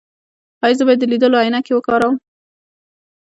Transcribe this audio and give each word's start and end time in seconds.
ایا 0.63 0.77
زه 0.77 0.83
باید 0.85 0.99
د 1.01 1.05
لیدلو 1.11 1.41
عینکې 1.43 1.73
وکاروم؟ 1.75 2.15